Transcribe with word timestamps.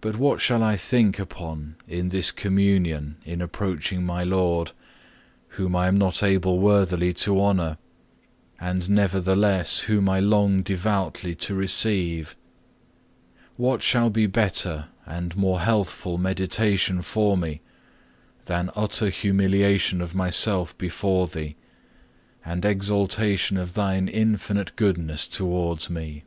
But 0.00 0.16
what 0.16 0.40
shall 0.40 0.62
I 0.62 0.78
think 0.78 1.18
upon 1.18 1.76
in 1.86 2.08
this 2.08 2.30
Communion 2.30 3.16
in 3.26 3.42
approaching 3.42 4.02
my 4.02 4.24
Lord, 4.24 4.72
whom 5.48 5.76
I 5.76 5.86
am 5.88 5.98
not 5.98 6.22
able 6.22 6.58
worthily 6.60 7.12
to 7.12 7.38
honour, 7.38 7.76
and 8.58 8.88
nevertheless 8.88 9.80
whom 9.80 10.08
I 10.08 10.18
long 10.18 10.62
devoutly 10.62 11.34
to 11.40 11.54
receive? 11.54 12.36
What 13.58 13.82
shall 13.82 14.08
be 14.08 14.26
better 14.26 14.86
and 15.04 15.36
more 15.36 15.60
healthful 15.60 16.16
meditation 16.16 17.02
for 17.02 17.36
me, 17.36 17.60
than 18.46 18.70
utter 18.74 19.10
humiliation 19.10 20.00
of 20.00 20.14
myself 20.14 20.72
before 20.78 21.26
Thee, 21.26 21.54
and 22.46 22.64
exaltation 22.64 23.58
of 23.58 23.74
Thine 23.74 24.08
infinite 24.08 24.74
goodness 24.74 25.26
towards 25.26 25.90
me? 25.90 26.24